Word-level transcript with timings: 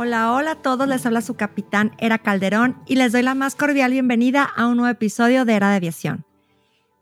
Hola, 0.00 0.32
hola 0.32 0.52
a 0.52 0.62
todos, 0.62 0.86
les 0.86 1.04
habla 1.06 1.22
su 1.22 1.34
capitán 1.34 1.90
Era 1.98 2.18
Calderón 2.18 2.80
y 2.86 2.94
les 2.94 3.10
doy 3.10 3.22
la 3.22 3.34
más 3.34 3.56
cordial 3.56 3.90
bienvenida 3.90 4.44
a 4.44 4.68
un 4.68 4.76
nuevo 4.76 4.92
episodio 4.92 5.44
de 5.44 5.54
Era 5.54 5.70
de 5.70 5.76
Aviación. 5.78 6.24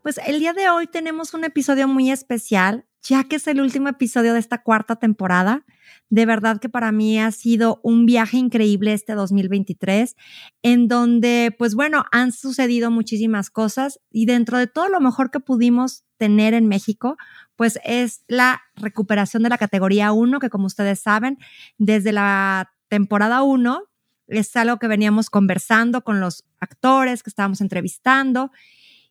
Pues 0.01 0.19
el 0.25 0.39
día 0.39 0.53
de 0.53 0.67
hoy 0.71 0.87
tenemos 0.87 1.35
un 1.35 1.43
episodio 1.43 1.87
muy 1.87 2.09
especial, 2.09 2.87
ya 3.03 3.23
que 3.25 3.35
es 3.35 3.45
el 3.45 3.61
último 3.61 3.87
episodio 3.87 4.33
de 4.33 4.39
esta 4.39 4.63
cuarta 4.63 4.95
temporada. 4.95 5.63
De 6.09 6.25
verdad 6.25 6.59
que 6.59 6.69
para 6.69 6.91
mí 6.91 7.19
ha 7.19 7.29
sido 7.29 7.79
un 7.83 8.07
viaje 8.07 8.37
increíble 8.37 8.93
este 8.93 9.13
2023, 9.13 10.15
en 10.63 10.87
donde, 10.87 11.55
pues 11.55 11.75
bueno, 11.75 12.03
han 12.11 12.31
sucedido 12.31 12.89
muchísimas 12.89 13.51
cosas 13.51 13.99
y 14.09 14.25
dentro 14.25 14.57
de 14.57 14.65
todo 14.65 14.89
lo 14.89 15.01
mejor 15.01 15.29
que 15.29 15.39
pudimos 15.39 16.03
tener 16.17 16.55
en 16.55 16.67
México, 16.67 17.15
pues 17.55 17.77
es 17.83 18.23
la 18.27 18.63
recuperación 18.75 19.43
de 19.43 19.49
la 19.49 19.59
categoría 19.59 20.13
1, 20.13 20.39
que 20.39 20.49
como 20.49 20.65
ustedes 20.65 20.99
saben, 20.99 21.37
desde 21.77 22.11
la 22.11 22.71
temporada 22.89 23.43
1 23.43 23.83
es 24.27 24.55
algo 24.55 24.77
que 24.77 24.87
veníamos 24.87 25.29
conversando 25.29 26.03
con 26.03 26.19
los 26.19 26.45
actores 26.59 27.23
que 27.23 27.29
estábamos 27.29 27.61
entrevistando 27.61 28.51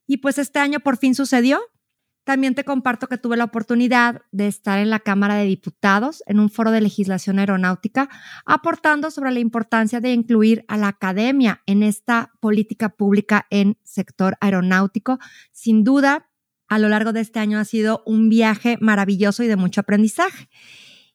y 0.06 0.18
pues 0.18 0.38
este 0.38 0.58
año 0.58 0.80
por 0.80 0.96
fin 0.96 1.14
sucedió. 1.14 1.60
También 2.24 2.56
te 2.56 2.64
comparto 2.64 3.06
que 3.06 3.18
tuve 3.18 3.36
la 3.36 3.44
oportunidad 3.44 4.22
de 4.32 4.48
estar 4.48 4.80
en 4.80 4.90
la 4.90 4.98
Cámara 4.98 5.36
de 5.36 5.44
Diputados 5.44 6.24
en 6.26 6.40
un 6.40 6.50
foro 6.50 6.72
de 6.72 6.80
legislación 6.80 7.38
aeronáutica, 7.38 8.08
aportando 8.44 9.12
sobre 9.12 9.30
la 9.30 9.38
importancia 9.38 10.00
de 10.00 10.12
incluir 10.12 10.64
a 10.66 10.76
la 10.76 10.88
academia 10.88 11.62
en 11.66 11.84
esta 11.84 12.32
política 12.40 12.88
pública 12.88 13.46
en 13.50 13.78
sector 13.84 14.36
aeronáutico. 14.40 15.20
Sin 15.52 15.84
duda, 15.84 16.28
a 16.66 16.80
lo 16.80 16.88
largo 16.88 17.12
de 17.12 17.20
este 17.20 17.38
año 17.38 17.60
ha 17.60 17.64
sido 17.64 18.02
un 18.06 18.28
viaje 18.28 18.76
maravilloso 18.80 19.44
y 19.44 19.46
de 19.46 19.54
mucho 19.54 19.82
aprendizaje. 19.82 20.48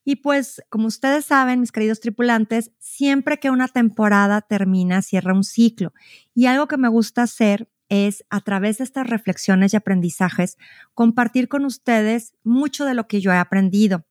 Y 0.03 0.17
pues, 0.17 0.61
como 0.69 0.87
ustedes 0.87 1.25
saben, 1.25 1.59
mis 1.59 1.71
queridos 1.71 1.99
tripulantes, 1.99 2.71
siempre 2.79 3.39
que 3.39 3.51
una 3.51 3.67
temporada 3.67 4.41
termina, 4.41 5.01
cierra 5.01 5.33
un 5.33 5.43
ciclo. 5.43 5.93
Y 6.33 6.47
algo 6.47 6.67
que 6.67 6.77
me 6.77 6.87
gusta 6.87 7.23
hacer 7.23 7.69
es, 7.89 8.25
a 8.29 8.41
través 8.41 8.79
de 8.79 8.85
estas 8.85 9.07
reflexiones 9.07 9.73
y 9.73 9.77
aprendizajes, 9.77 10.57
compartir 10.93 11.49
con 11.49 11.65
ustedes 11.65 12.33
mucho 12.43 12.85
de 12.85 12.93
lo 12.93 13.07
que 13.07 13.21
yo 13.21 13.31
he 13.31 13.37
aprendido. 13.37 14.05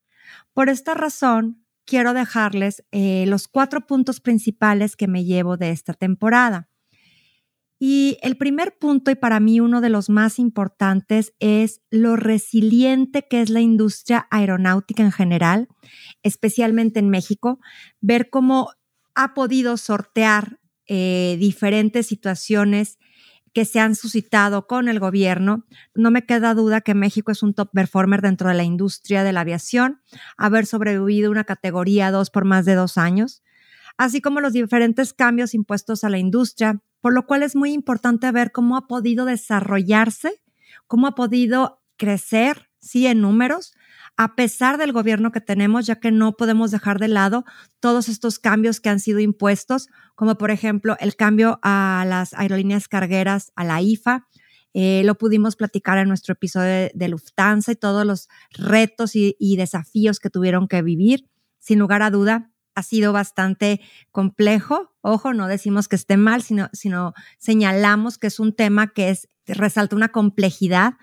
Por 0.52 0.68
esta 0.68 0.94
razón, 0.94 1.64
quiero 1.86 2.14
dejarles 2.14 2.84
eh, 2.92 3.24
los 3.26 3.48
cuatro 3.48 3.86
puntos 3.86 4.20
principales 4.20 4.96
que 4.96 5.08
me 5.08 5.24
llevo 5.24 5.56
de 5.56 5.70
esta 5.70 5.92
temporada. 5.92 6.69
Y 7.82 8.18
el 8.20 8.36
primer 8.36 8.76
punto, 8.76 9.10
y 9.10 9.14
para 9.14 9.40
mí 9.40 9.58
uno 9.58 9.80
de 9.80 9.88
los 9.88 10.10
más 10.10 10.38
importantes, 10.38 11.32
es 11.40 11.80
lo 11.90 12.14
resiliente 12.14 13.26
que 13.26 13.40
es 13.40 13.48
la 13.48 13.62
industria 13.62 14.28
aeronáutica 14.30 15.02
en 15.02 15.12
general, 15.12 15.66
especialmente 16.22 17.00
en 17.00 17.08
México, 17.08 17.58
ver 18.02 18.28
cómo 18.28 18.68
ha 19.14 19.32
podido 19.32 19.78
sortear 19.78 20.60
eh, 20.88 21.38
diferentes 21.40 22.06
situaciones 22.06 22.98
que 23.54 23.64
se 23.64 23.80
han 23.80 23.94
suscitado 23.94 24.66
con 24.66 24.86
el 24.88 25.00
gobierno. 25.00 25.64
No 25.94 26.10
me 26.10 26.26
queda 26.26 26.52
duda 26.52 26.82
que 26.82 26.94
México 26.94 27.32
es 27.32 27.42
un 27.42 27.54
top 27.54 27.70
performer 27.72 28.20
dentro 28.20 28.48
de 28.50 28.56
la 28.56 28.62
industria 28.62 29.24
de 29.24 29.32
la 29.32 29.40
aviación, 29.40 30.02
haber 30.36 30.66
sobrevivido 30.66 31.30
una 31.30 31.44
categoría 31.44 32.10
2 32.10 32.28
por 32.28 32.44
más 32.44 32.66
de 32.66 32.74
dos 32.74 32.98
años, 32.98 33.42
así 33.96 34.20
como 34.20 34.40
los 34.40 34.52
diferentes 34.52 35.14
cambios 35.14 35.54
impuestos 35.54 36.04
a 36.04 36.10
la 36.10 36.18
industria, 36.18 36.82
por 37.00 37.14
lo 37.14 37.26
cual 37.26 37.42
es 37.42 37.56
muy 37.56 37.72
importante 37.72 38.30
ver 38.32 38.52
cómo 38.52 38.76
ha 38.76 38.86
podido 38.86 39.24
desarrollarse, 39.24 40.42
cómo 40.86 41.06
ha 41.06 41.14
podido 41.14 41.82
crecer, 41.96 42.70
sí, 42.78 43.06
en 43.06 43.20
números, 43.20 43.74
a 44.16 44.34
pesar 44.34 44.76
del 44.76 44.92
gobierno 44.92 45.32
que 45.32 45.40
tenemos, 45.40 45.86
ya 45.86 45.96
que 45.96 46.10
no 46.10 46.36
podemos 46.36 46.70
dejar 46.70 46.98
de 46.98 47.08
lado 47.08 47.44
todos 47.78 48.08
estos 48.08 48.38
cambios 48.38 48.80
que 48.80 48.90
han 48.90 49.00
sido 49.00 49.20
impuestos, 49.20 49.88
como 50.14 50.36
por 50.36 50.50
ejemplo 50.50 50.96
el 51.00 51.16
cambio 51.16 51.58
a 51.62 52.04
las 52.06 52.34
aerolíneas 52.34 52.88
cargueras, 52.88 53.52
a 53.56 53.64
la 53.64 53.80
IFA. 53.80 54.26
Eh, 54.72 55.02
lo 55.04 55.16
pudimos 55.16 55.56
platicar 55.56 55.98
en 55.98 56.08
nuestro 56.08 56.34
episodio 56.34 56.90
de, 56.92 57.08
Lufthansa 57.08 57.72
y 57.72 57.76
todos 57.76 58.06
los 58.06 58.28
retos 58.50 59.12
y 59.14 59.56
desafíos 59.56 60.20
que 60.20 60.30
tuvieron 60.30 60.68
que 60.68 60.82
vivir. 60.82 61.26
Sin 61.58 61.78
lugar 61.78 62.02
a 62.02 62.10
duda, 62.10 62.50
ha 62.80 62.82
sido 62.82 63.12
bastante 63.12 63.80
complejo. 64.10 64.92
Ojo, 65.02 65.32
no 65.32 65.46
decimos 65.46 65.86
que 65.86 65.96
esté 65.96 66.16
mal, 66.16 66.42
sino, 66.42 66.68
sino 66.72 67.14
señalamos 67.38 68.18
que 68.18 68.26
es 68.26 68.40
un 68.40 68.54
tema 68.54 68.88
que 68.88 69.10
es, 69.10 69.28
resalta 69.46 69.96
una 69.96 70.08
complejidad 70.08 70.94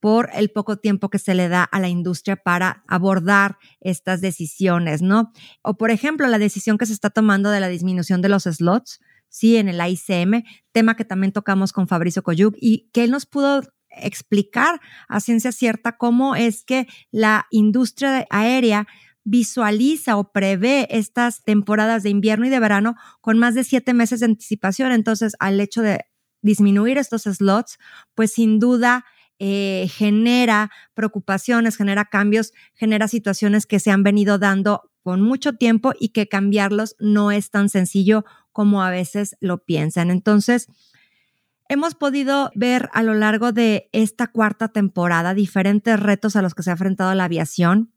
por 0.00 0.30
el 0.34 0.50
poco 0.50 0.76
tiempo 0.76 1.08
que 1.08 1.18
se 1.18 1.34
le 1.34 1.48
da 1.48 1.64
a 1.64 1.80
la 1.80 1.88
industria 1.88 2.36
para 2.36 2.84
abordar 2.86 3.58
estas 3.80 4.20
decisiones, 4.20 5.02
¿no? 5.02 5.32
O 5.62 5.76
por 5.76 5.90
ejemplo, 5.90 6.26
la 6.26 6.38
decisión 6.38 6.78
que 6.78 6.86
se 6.86 6.92
está 6.92 7.10
tomando 7.10 7.50
de 7.50 7.60
la 7.60 7.68
disminución 7.68 8.22
de 8.22 8.28
los 8.28 8.44
slots, 8.44 9.00
sí, 9.28 9.56
en 9.56 9.68
el 9.68 9.80
ICM, 9.80 10.44
tema 10.72 10.96
que 10.96 11.04
también 11.04 11.32
tocamos 11.32 11.72
con 11.72 11.88
Fabricio 11.88 12.22
Coyuc 12.22 12.54
y 12.60 12.88
que 12.92 13.04
él 13.04 13.10
nos 13.10 13.26
pudo 13.26 13.62
explicar 13.90 14.80
a 15.08 15.20
ciencia 15.20 15.52
cierta 15.52 15.96
cómo 15.96 16.36
es 16.36 16.64
que 16.64 16.86
la 17.10 17.46
industria 17.50 18.26
aérea 18.30 18.86
visualiza 19.26 20.16
o 20.16 20.30
prevé 20.30 20.86
estas 20.88 21.42
temporadas 21.42 22.04
de 22.04 22.10
invierno 22.10 22.46
y 22.46 22.48
de 22.48 22.60
verano 22.60 22.94
con 23.20 23.38
más 23.38 23.54
de 23.54 23.64
siete 23.64 23.92
meses 23.92 24.20
de 24.20 24.26
anticipación. 24.26 24.92
Entonces, 24.92 25.34
al 25.40 25.60
hecho 25.60 25.82
de 25.82 26.06
disminuir 26.42 26.96
estos 26.96 27.22
slots, 27.22 27.78
pues 28.14 28.32
sin 28.32 28.60
duda 28.60 29.04
eh, 29.40 29.88
genera 29.90 30.70
preocupaciones, 30.94 31.76
genera 31.76 32.04
cambios, 32.04 32.52
genera 32.72 33.08
situaciones 33.08 33.66
que 33.66 33.80
se 33.80 33.90
han 33.90 34.04
venido 34.04 34.38
dando 34.38 34.92
con 35.02 35.20
mucho 35.22 35.54
tiempo 35.54 35.92
y 35.98 36.10
que 36.10 36.28
cambiarlos 36.28 36.94
no 37.00 37.32
es 37.32 37.50
tan 37.50 37.68
sencillo 37.68 38.24
como 38.52 38.84
a 38.84 38.90
veces 38.90 39.36
lo 39.40 39.64
piensan. 39.64 40.10
Entonces, 40.10 40.68
hemos 41.68 41.96
podido 41.96 42.52
ver 42.54 42.90
a 42.92 43.02
lo 43.02 43.14
largo 43.14 43.50
de 43.50 43.88
esta 43.90 44.28
cuarta 44.28 44.68
temporada 44.68 45.34
diferentes 45.34 45.98
retos 45.98 46.36
a 46.36 46.42
los 46.42 46.54
que 46.54 46.62
se 46.62 46.70
ha 46.70 46.74
enfrentado 46.74 47.12
la 47.14 47.24
aviación 47.24 47.92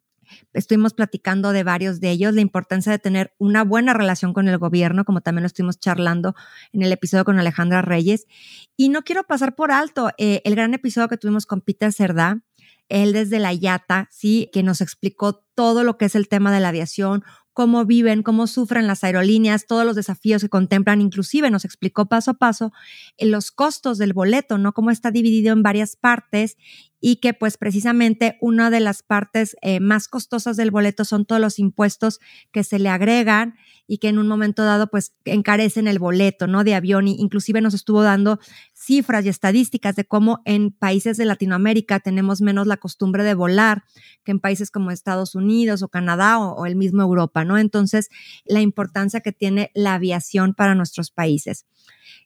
Estuvimos 0.54 0.94
platicando 0.94 1.52
de 1.52 1.64
varios 1.64 2.00
de 2.00 2.12
ellos, 2.12 2.34
la 2.34 2.42
importancia 2.42 2.92
de 2.92 3.00
tener 3.00 3.34
una 3.38 3.64
buena 3.64 3.94
relación 3.94 4.34
con 4.34 4.48
el 4.48 4.58
gobierno, 4.58 5.06
como 5.06 5.22
también 5.22 5.44
lo 5.44 5.48
estuvimos 5.48 5.80
charlando 5.80 6.36
en 6.72 6.84
el 6.84 6.92
episodio 6.92 7.26
con 7.26 7.40
Alejandra 7.40 7.82
Reyes. 7.82 8.26
Y 8.76 8.90
no 8.90 9.04
quiero 9.04 9.24
pasar 9.24 9.56
por 9.56 9.72
alto 9.72 10.12
eh, 10.18 10.42
el 10.46 10.56
gran 10.56 10.74
episodio 10.74 11.08
que 11.08 11.18
tuvimos 11.18 11.46
con 11.46 11.62
Peter 11.62 11.92
Cerdá, 11.92 12.42
él 12.90 13.14
desde 13.14 13.40
la 13.40 13.54
IATA, 13.54 14.10
sí, 14.12 14.50
que 14.52 14.64
nos 14.64 14.82
explicó 14.82 15.46
todo 15.54 15.84
lo 15.84 15.98
que 15.98 16.06
es 16.06 16.16
el 16.16 16.28
tema 16.28 16.52
de 16.52 16.60
la 16.60 16.70
aviación, 16.70 17.24
cómo 17.54 17.84
viven, 17.86 18.24
cómo 18.24 18.48
sufren 18.48 18.88
las 18.88 19.04
aerolíneas, 19.04 19.68
todos 19.68 19.86
los 19.86 19.96
desafíos 19.96 20.42
que 20.42 20.50
contemplan, 20.50 21.02
inclusive 21.02 21.52
nos 21.52 21.66
explicó 21.66 22.08
paso 22.08 22.32
a 22.32 22.34
paso 22.36 22.72
eh, 23.18 23.26
los 23.26 23.52
costos 23.52 23.98
del 23.98 24.14
boleto, 24.14 24.58
¿no? 24.58 24.74
Cómo 24.74 24.92
está 24.92 25.12
dividido 25.12 25.52
en 25.52 25.62
varias 25.62 25.96
partes 25.96 26.58
y 27.02 27.18
que 27.18 27.34
pues 27.34 27.58
precisamente 27.58 28.38
una 28.42 28.70
de 28.70 28.80
las 28.80 29.04
partes 29.04 29.56
eh, 29.62 29.80
más 29.80 30.08
costosas 30.08 30.58
del 30.58 30.72
boleto 30.72 31.06
son 31.06 31.26
todos 31.26 31.42
los 31.42 31.60
impuestos 31.60 32.20
que 32.52 32.64
se 32.64 32.80
le 32.80 32.90
agregan 32.90 33.56
y 33.88 33.98
que 33.98 34.10
en 34.10 34.20
un 34.20 34.28
momento 34.28 34.64
dado 34.64 34.88
pues 34.88 35.14
encarecen 35.26 35.88
el 35.88 35.98
boleto, 35.98 36.46
¿no? 36.46 36.64
De 36.64 36.76
avión 36.76 37.08
y 37.08 37.16
inclusive 37.20 37.60
nos 37.62 37.74
estuvo 37.74 38.04
dando 38.04 38.40
cifras 38.74 39.26
y 39.26 39.30
estadísticas 39.30 39.96
de 39.96 40.06
cómo 40.06 40.42
en 40.46 40.72
países 40.72 41.18
de 41.18 41.26
Latinoamérica 41.26 42.00
tenemos 42.00 42.42
menos 42.42 42.68
la 42.68 42.78
costumbre 42.78 43.24
de 43.24 43.34
volar 43.34 43.84
que 44.24 44.32
en 44.32 44.40
países 44.40 44.70
como 44.70 44.92
Estados 44.92 45.36
Unidos 45.36 45.82
o 45.82 45.88
Canadá 45.88 46.40
o, 46.40 46.66
el 46.66 46.76
mismo 46.76 47.02
Europa, 47.02 47.46
¿no? 47.46 47.58
Entonces, 47.58 48.10
la 48.46 48.62
importancia 48.62 49.22
que 49.22 49.32
tiene 49.32 49.72
la 49.74 49.96
aviación 49.96 50.54
para 50.54 50.76
nuestros 50.76 51.10
países. 51.10 51.66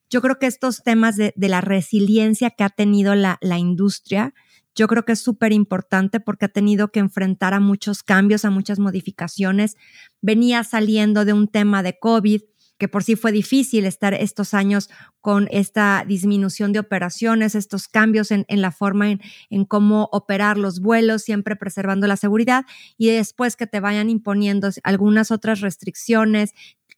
Yo 0.09 0.21
creo 0.21 0.37
que 0.39 0.47
estos 0.47 0.83
temas 0.83 1.15
de, 1.15 1.33
la 1.37 1.61
resiliencia 1.61 2.51
que 2.51 2.63
ha 2.63 2.69
tenido 2.69 3.15
la, 3.15 3.37
la 3.41 3.57
industria, 3.57 4.33
yo 4.75 4.87
creo 4.87 5.05
que 5.05 5.13
es 5.13 5.19
súper 5.19 5.53
importante 5.53 6.19
porque 6.19 6.45
ha 6.45 6.49
tenido 6.49 6.89
que 6.89 6.99
enfrentar 6.99 7.53
a 7.53 7.59
muchos 7.59 8.03
cambios, 8.03 8.45
a 8.45 8.49
muchas 8.49 8.79
modificaciones. 8.79 9.77
Venía 10.21 10.63
saliendo 10.63 11.25
de 11.25 11.33
un 11.33 11.47
tema 11.47 11.83
de 11.83 11.97
COVID, 11.99 12.41
que 12.77 12.87
por 12.87 13.03
sí 13.03 13.15
fue 13.15 13.31
difícil 13.31 13.85
estar 13.85 14.13
estos 14.13 14.53
años 14.53 14.89
con 15.21 15.47
esta 15.51 16.03
disminución 16.07 16.73
de 16.73 16.79
operaciones, 16.79 17.55
estos 17.55 17.87
cambios 17.87 18.31
en, 18.31 18.45
la 18.49 18.71
forma 18.71 19.11
en, 19.11 19.21
en, 19.49 19.63
cómo 19.63 20.09
operar 20.11 20.57
los 20.57 20.81
vuelos, 20.81 21.21
siempre 21.21 21.55
preservando 21.55 22.07
la 22.07 22.17
seguridad, 22.17 22.65
y 22.97 23.09
después 23.09 23.55
que 23.55 23.67
te 23.67 23.79
vayan 23.79 24.09
imponiendo 24.09 24.69
algunas 24.83 25.31
otras 25.31 25.61
restricciones, 25.61 26.53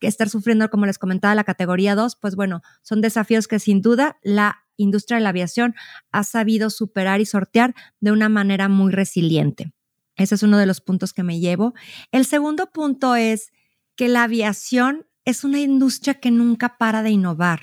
estar 0.08 0.30
sufriendo, 0.30 0.70
como 0.70 0.86
les 0.86 0.98
comentaba, 0.98 1.36
la 1.36 1.44
categoría 1.44 1.96
2, 1.96 2.18
pues 2.22 2.36
bueno, 2.36 2.62
son 2.82 3.02
desafíos 3.02 3.48
que 3.48 3.60
sin 3.60 3.82
duda 3.82 4.18
la 4.24 4.64
industria 4.78 5.18
de 5.18 5.24
la 5.24 5.30
aviación 5.30 5.76
ha 6.12 6.24
sabido 6.24 6.70
superar 6.70 7.22
y 7.22 7.26
sortear 7.26 7.74
de 8.00 8.12
una 8.12 8.30
manera 8.30 8.68
muy 8.70 8.92
resiliente. 8.92 9.72
Ese 10.18 10.36
es 10.36 10.44
uno 10.44 10.58
de 10.58 10.66
los 10.66 10.82
puntos 10.82 11.14
que 11.14 11.24
me 11.24 11.40
llevo. 11.40 11.74
El 12.12 12.26
segundo 12.26 12.72
punto 12.72 13.16
es 13.16 13.52
que 13.96 14.08
la 14.08 14.24
aviación 14.24 15.08
es 15.26 15.44
una 15.44 15.60
industria 15.60 16.16
que 16.16 16.32
nunca 16.32 16.78
para 16.78 17.04
de 17.04 17.10
innovar, 17.10 17.62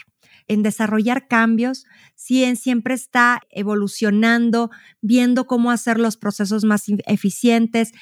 en 0.49 0.63
desarrollar 0.63 1.29
cambios, 1.29 1.85
siempre 2.15 2.95
está 2.95 3.41
evolucionando, 3.51 4.71
viendo 5.01 5.47
cómo 5.47 5.71
hacer 5.71 6.01
los 6.01 6.17
procesos 6.17 6.65
más 6.65 6.85
eficientes, 7.07 7.93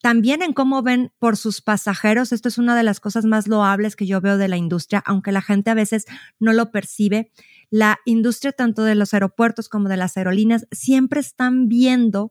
también 0.00 0.42
en 0.42 0.52
cómo 0.52 0.82
ven 0.82 1.12
por 1.18 1.36
sus 1.36 1.60
pasajeros. 1.60 2.32
Esto 2.32 2.48
es 2.48 2.58
una 2.58 2.76
de 2.76 2.82
las 2.82 3.00
cosas 3.00 3.24
más 3.24 3.48
loables 3.48 3.96
que 3.96 4.06
yo 4.06 4.20
veo 4.20 4.38
de 4.38 4.48
la 4.48 4.56
industria, 4.56 5.02
aunque 5.06 5.32
la 5.32 5.42
gente 5.42 5.70
a 5.70 5.74
veces 5.74 6.04
no 6.38 6.52
lo 6.52 6.70
percibe. 6.70 7.30
La 7.70 7.98
industria 8.04 8.52
tanto 8.52 8.84
de 8.84 8.94
los 8.94 9.12
aeropuertos 9.14 9.68
como 9.68 9.88
de 9.88 9.96
las 9.96 10.16
aerolíneas 10.16 10.66
siempre 10.70 11.20
están 11.20 11.68
viendo 11.68 12.30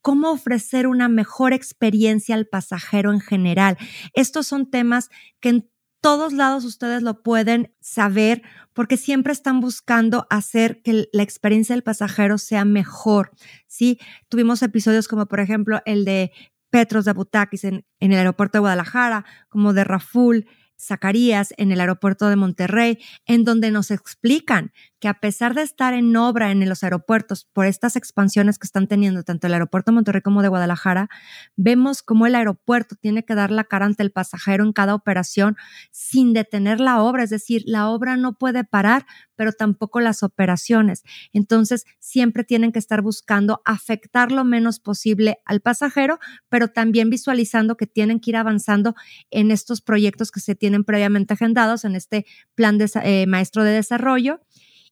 cómo 0.00 0.30
ofrecer 0.30 0.86
una 0.86 1.08
mejor 1.08 1.52
experiencia 1.52 2.34
al 2.34 2.46
pasajero 2.46 3.12
en 3.12 3.20
general. 3.20 3.76
Estos 4.14 4.46
son 4.46 4.70
temas 4.70 5.10
que 5.40 5.48
en 5.50 5.70
todos 6.00 6.32
lados 6.32 6.64
ustedes 6.64 7.02
lo 7.02 7.22
pueden 7.22 7.74
saber 7.80 8.42
porque 8.72 8.96
siempre 8.96 9.32
están 9.32 9.60
buscando 9.60 10.26
hacer 10.30 10.80
que 10.82 11.08
la 11.12 11.22
experiencia 11.22 11.74
del 11.74 11.82
pasajero 11.82 12.38
sea 12.38 12.64
mejor. 12.64 13.32
Sí, 13.66 13.98
tuvimos 14.28 14.62
episodios 14.62 15.08
como 15.08 15.26
por 15.26 15.40
ejemplo 15.40 15.82
el 15.84 16.04
de 16.04 16.32
Petros 16.70 17.04
de 17.04 17.12
Abutakis 17.12 17.64
en, 17.64 17.84
en 18.00 18.12
el 18.12 18.18
aeropuerto 18.18 18.58
de 18.58 18.60
Guadalajara, 18.60 19.24
como 19.48 19.72
de 19.72 19.84
Raful 19.84 20.46
Zacarías 20.80 21.52
en 21.56 21.72
el 21.72 21.80
aeropuerto 21.80 22.28
de 22.28 22.36
Monterrey, 22.36 22.98
en 23.26 23.44
donde 23.44 23.70
nos 23.70 23.90
explican 23.90 24.72
que 25.00 25.08
a 25.08 25.14
pesar 25.14 25.54
de 25.54 25.62
estar 25.62 25.94
en 25.94 26.14
obra 26.16 26.50
en 26.50 26.68
los 26.68 26.82
aeropuertos 26.82 27.44
por 27.52 27.66
estas 27.66 27.96
expansiones 27.96 28.58
que 28.58 28.66
están 28.66 28.88
teniendo 28.88 29.22
tanto 29.22 29.46
el 29.46 29.54
aeropuerto 29.54 29.90
de 29.90 29.96
Monterrey 29.96 30.22
como 30.22 30.42
de 30.42 30.48
Guadalajara, 30.48 31.08
vemos 31.56 32.02
cómo 32.02 32.26
el 32.26 32.34
aeropuerto 32.34 32.96
tiene 32.96 33.24
que 33.24 33.34
dar 33.34 33.50
la 33.50 33.64
cara 33.64 33.86
ante 33.86 34.02
el 34.02 34.10
pasajero 34.10 34.64
en 34.64 34.72
cada 34.72 34.94
operación 34.94 35.56
sin 35.90 36.32
detener 36.32 36.80
la 36.80 37.00
obra, 37.02 37.22
es 37.22 37.30
decir, 37.30 37.62
la 37.66 37.88
obra 37.88 38.16
no 38.16 38.34
puede 38.34 38.64
parar, 38.64 39.06
pero 39.36 39.52
tampoco 39.52 40.00
las 40.00 40.22
operaciones. 40.22 41.04
Entonces, 41.32 41.84
siempre 42.00 42.42
tienen 42.42 42.72
que 42.72 42.80
estar 42.80 43.02
buscando 43.02 43.62
afectar 43.64 44.32
lo 44.32 44.44
menos 44.44 44.80
posible 44.80 45.38
al 45.44 45.60
pasajero, 45.60 46.18
pero 46.48 46.68
también 46.68 47.08
visualizando 47.08 47.76
que 47.76 47.86
tienen 47.86 48.18
que 48.18 48.30
ir 48.30 48.36
avanzando 48.36 48.94
en 49.30 49.52
estos 49.52 49.80
proyectos 49.80 50.32
que 50.32 50.40
se 50.40 50.56
tienen 50.56 50.82
previamente 50.82 51.34
agendados 51.34 51.84
en 51.84 51.94
este 51.94 52.26
plan 52.54 52.78
de, 52.78 52.90
eh, 53.04 53.26
maestro 53.26 53.62
de 53.62 53.72
desarrollo 53.72 54.40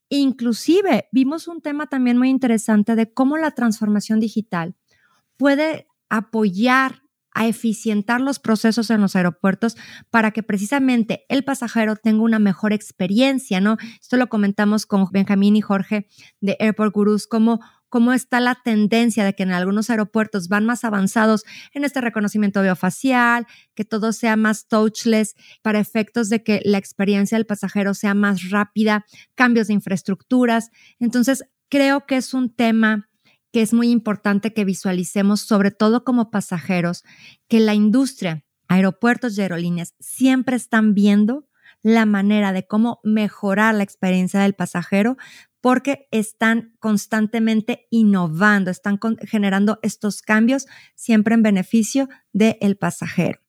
Inclusive 0.09 1.09
vimos 1.13 1.49
un 1.49 1.61
tema 1.61 1.87
también 1.87 2.19
muy 2.19 2.31
interesante 2.31 2.95
de 2.95 3.13
cómo 3.13 3.37
la 3.37 3.51
transformación 3.51 4.21
digital 4.21 4.77
puede 5.37 5.89
apoyar 6.09 7.03
a 7.37 7.47
eficientar 7.47 8.23
los 8.23 8.39
procesos 8.39 8.89
en 8.89 9.03
los 9.03 9.15
aeropuertos 9.15 9.77
para 10.09 10.31
que 10.31 10.43
precisamente 10.43 11.27
el 11.29 11.45
pasajero 11.45 11.95
tenga 11.95 12.23
una 12.23 12.39
mejor 12.39 12.73
experiencia, 12.73 13.61
¿no? 13.61 13.77
Esto 14.01 14.17
lo 14.17 14.29
comentamos 14.29 14.87
con 14.87 15.07
Benjamín 15.13 15.55
y 15.55 15.61
Jorge 15.61 16.09
de 16.41 16.57
Airport 16.59 16.95
Gurus, 16.95 17.27
como 17.27 17.61
cómo 17.89 18.13
está 18.13 18.41
la 18.41 18.57
tendencia 18.65 19.25
de 19.25 19.35
que 19.35 19.43
en 19.43 19.53
algunos 19.53 19.91
aeropuertos 19.91 20.49
van 20.49 20.67
más 20.67 20.85
avanzados 20.85 21.45
en 21.73 21.85
este 21.85 22.01
reconocimiento 22.01 22.63
biofacial, 22.63 23.47
que 23.75 23.85
todo 23.85 24.13
sea 24.13 24.37
más 24.37 24.67
touchless 24.67 25.35
para 25.63 25.81
efectos 25.81 26.29
de 26.29 26.43
que 26.43 26.61
la 26.65 26.79
experiencia 26.79 27.39
del 27.39 27.47
pasajero 27.47 27.95
sea 27.95 28.15
más 28.15 28.51
rápida, 28.51 29.05
cambios 29.35 29.69
de 29.69 29.75
infraestructuras. 29.75 30.71
Entonces, 30.99 31.45
creo 31.69 32.07
que 32.07 32.17
es 32.17 32.35
un 32.35 32.55
tema 32.55 33.09
que 33.53 33.63
es 33.63 33.73
muy 33.73 33.91
importante 33.91 34.53
que 34.53 34.65
visualicemos, 34.65 35.41
sobre 35.41 35.71
todo 35.71 36.05
como 36.05 36.31
pasajeros, 36.31 37.05
que 37.49 37.61
la 37.61 37.75
industria, 37.75 38.45
aeropuertos 38.69 39.39
y 39.39 39.43
aerolíneas 39.43 39.95
siempre 39.99 40.57
están 40.57 40.93
viendo 40.93 41.47
la 41.83 42.05
manera 42.05 42.53
de 42.53 42.67
cómo 42.67 43.01
mejorar 43.05 43.75
la 43.75 43.85
experiencia 43.85 44.41
del 44.41 44.55
pasajero 44.55 45.17
porque 45.67 46.07
están 46.13 46.77
constantemente 46.79 47.89
innovando, 47.91 48.71
están 48.71 49.01
generando 49.23 49.81
estos 49.83 50.23
cambios 50.23 50.69
siempre 50.95 51.35
en 51.35 51.43
beneficio 51.43 52.09
del 52.33 52.77
pasajero. 52.77 53.41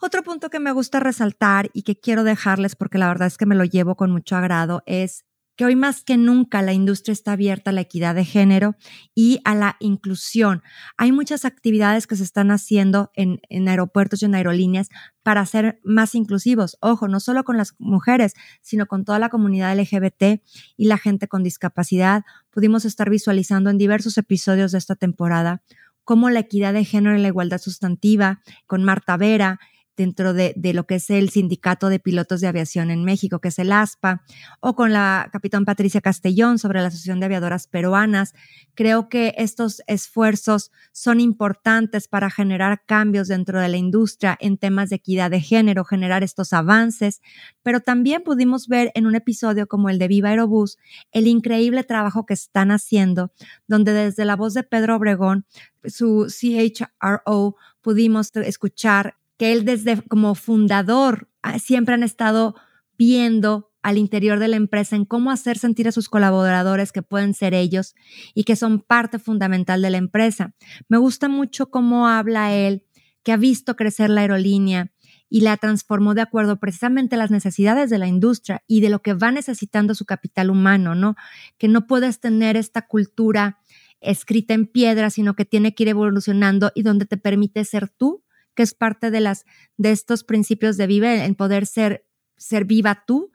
Otro 0.00 0.22
punto 0.22 0.48
que 0.48 0.60
me 0.60 0.72
gusta 0.72 0.98
resaltar 0.98 1.68
y 1.74 1.82
que 1.82 2.00
quiero 2.00 2.24
dejarles 2.24 2.74
porque 2.74 2.96
la 2.96 3.08
verdad 3.08 3.26
es 3.26 3.36
que 3.36 3.44
me 3.44 3.54
lo 3.54 3.64
llevo 3.64 3.96
con 3.96 4.12
mucho 4.12 4.34
agrado 4.34 4.82
es 4.86 5.26
que 5.56 5.64
hoy 5.64 5.74
más 5.74 6.04
que 6.04 6.16
nunca 6.16 6.62
la 6.62 6.74
industria 6.74 7.12
está 7.12 7.32
abierta 7.32 7.70
a 7.70 7.72
la 7.72 7.80
equidad 7.80 8.14
de 8.14 8.24
género 8.24 8.76
y 9.14 9.40
a 9.44 9.54
la 9.54 9.76
inclusión. 9.80 10.62
Hay 10.96 11.12
muchas 11.12 11.44
actividades 11.44 12.06
que 12.06 12.16
se 12.16 12.24
están 12.24 12.50
haciendo 12.50 13.10
en, 13.14 13.40
aeropuertos 13.66 14.22
y 14.22 14.26
en 14.26 14.34
aerolíneas 14.34 14.88
para 15.22 15.44
ser 15.46 15.80
más 15.82 16.14
inclusivos. 16.14 16.76
Ojo, 16.80 17.08
no 17.08 17.20
solo 17.20 17.42
con 17.44 17.56
las 17.56 17.74
mujeres, 17.78 18.34
sino 18.60 18.86
con 18.86 19.04
toda 19.04 19.18
la 19.18 19.30
comunidad 19.30 19.76
LGBT 19.76 20.42
y 20.76 20.86
la 20.86 20.98
gente 20.98 21.26
con 21.26 21.42
discapacidad. 21.42 22.24
Pudimos 22.50 22.84
estar 22.84 23.08
visualizando 23.08 23.70
en 23.70 23.78
diversos 23.78 24.18
episodios 24.18 24.72
de 24.72 24.78
esta 24.78 24.94
temporada 24.94 25.62
cómo 26.04 26.30
la 26.30 26.40
equidad 26.40 26.72
de 26.72 26.84
género 26.84 27.18
y 27.18 27.20
la 27.20 27.28
igualdad 27.28 27.58
sustantiva 27.58 28.40
con 28.66 28.84
Marta 28.84 29.16
Vera 29.16 29.58
dentro 29.96 30.34
de, 30.34 30.54
lo 30.74 30.86
que 30.86 30.96
es 30.96 31.10
el 31.10 31.30
Sindicato 31.30 31.88
de 31.88 31.98
Pilotos 31.98 32.40
de 32.40 32.48
Aviación 32.48 32.90
en 32.90 33.04
México, 33.04 33.40
que 33.40 33.48
es 33.48 33.58
el 33.58 33.72
ASPA, 33.72 34.22
o 34.60 34.74
con 34.74 34.92
la 34.92 35.28
capitán 35.32 35.64
Patricia 35.64 36.00
Castellón 36.00 36.58
sobre 36.58 36.80
la 36.80 36.88
Asociación 36.88 37.20
de 37.20 37.26
Aviadoras 37.26 37.66
Peruanas. 37.66 38.34
Creo 38.74 39.08
que 39.08 39.34
estos 39.38 39.82
esfuerzos 39.86 40.70
son 40.92 41.20
importantes 41.20 42.08
para 42.08 42.30
generar 42.30 42.82
cambios 42.84 43.28
dentro 43.28 43.60
de 43.60 43.68
la 43.68 43.76
industria 43.76 44.36
en 44.40 44.58
temas 44.58 44.90
de 44.90 44.96
equidad 44.96 45.30
de 45.30 45.40
género, 45.40 45.84
generar 45.84 46.22
estos 46.22 46.52
avances, 46.52 47.22
pero 47.62 47.80
también 47.80 48.22
pudimos 48.22 48.68
ver 48.68 48.92
en 48.94 49.06
un 49.06 49.14
episodio 49.14 49.66
como 49.66 49.88
el 49.88 49.98
de 49.98 50.08
Viva 50.08 50.28
Aerobús 50.28 50.78
el 51.12 51.26
increíble 51.26 51.84
trabajo 51.84 52.26
que 52.26 52.34
están 52.34 52.70
haciendo, 52.70 53.32
donde 53.66 53.92
desde 53.92 54.24
la 54.24 54.36
voz 54.36 54.54
de 54.54 54.62
Pedro 54.62 54.96
Obregón, 54.96 55.46
su 55.84 56.26
CHRO, 56.28 57.56
pudimos 57.80 58.34
escuchar 58.34 59.16
que 59.36 59.52
él 59.52 59.64
desde 59.64 60.02
como 60.02 60.34
fundador 60.34 61.28
ah, 61.42 61.58
siempre 61.58 61.94
han 61.94 62.02
estado 62.02 62.54
viendo 62.98 63.70
al 63.86 63.98
interior 63.98 64.40
de 64.40 64.48
la 64.48 64.56
empresa 64.56 64.96
en 64.96 65.04
cómo 65.04 65.30
hacer 65.30 65.58
sentir 65.58 65.86
a 65.86 65.92
sus 65.92 66.08
colaboradores 66.08 66.90
que 66.90 67.02
pueden 67.02 67.34
ser 67.34 67.54
ellos 67.54 67.94
y 68.34 68.42
que 68.42 68.56
son 68.56 68.80
parte 68.80 69.20
fundamental 69.20 69.80
de 69.80 69.90
la 69.90 69.98
empresa. 69.98 70.56
Me 70.88 70.98
gusta 70.98 71.28
mucho 71.28 71.70
cómo 71.70 72.08
habla 72.08 72.52
él, 72.52 72.84
que 73.22 73.30
ha 73.30 73.36
visto 73.36 73.76
crecer 73.76 74.10
la 74.10 74.22
aerolínea 74.22 74.92
y 75.28 75.42
la 75.42 75.56
transformó 75.56 76.14
de 76.14 76.22
acuerdo 76.22 76.58
precisamente 76.58 77.14
a 77.14 77.18
las 77.18 77.30
necesidades 77.30 77.88
de 77.88 77.98
la 77.98 78.08
industria 78.08 78.64
y 78.66 78.80
de 78.80 78.90
lo 78.90 79.02
que 79.02 79.14
va 79.14 79.30
necesitando 79.30 79.94
su 79.94 80.04
capital 80.04 80.50
humano, 80.50 80.96
¿no? 80.96 81.14
Que 81.56 81.68
no 81.68 81.86
puedes 81.86 82.18
tener 82.18 82.56
esta 82.56 82.82
cultura 82.82 83.60
escrita 84.00 84.54
en 84.54 84.66
piedra, 84.66 85.10
sino 85.10 85.34
que 85.34 85.44
tiene 85.44 85.76
que 85.76 85.84
ir 85.84 85.90
evolucionando 85.90 86.72
y 86.74 86.82
donde 86.82 87.06
te 87.06 87.16
permite 87.16 87.64
ser 87.64 87.88
tú 87.88 88.24
que 88.56 88.64
es 88.64 88.74
parte 88.74 89.12
de, 89.12 89.20
las, 89.20 89.44
de 89.76 89.92
estos 89.92 90.24
principios 90.24 90.76
de 90.76 90.88
Vive, 90.88 91.24
en 91.24 91.36
poder 91.36 91.66
ser, 91.66 92.04
ser 92.36 92.64
viva 92.64 93.04
tú. 93.06 93.30